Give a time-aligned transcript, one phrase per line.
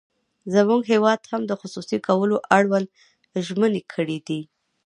[0.53, 2.87] زموږ هېواد هم د خصوصي کولو اړوند
[3.45, 4.41] ژمنې کړې دي.